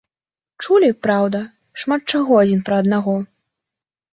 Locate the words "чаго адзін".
2.17-2.65